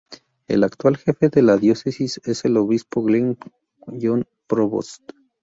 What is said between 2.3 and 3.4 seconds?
el Obispo Glen